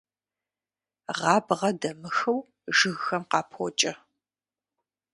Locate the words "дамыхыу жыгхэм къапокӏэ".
1.79-3.93